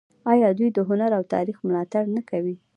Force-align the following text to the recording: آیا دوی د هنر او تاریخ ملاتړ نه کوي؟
آیا 0.31 0.49
دوی 0.57 0.69
د 0.73 0.79
هنر 0.89 1.11
او 1.17 1.23
تاریخ 1.33 1.57
ملاتړ 1.67 2.03
نه 2.15 2.21
کوي؟ 2.29 2.55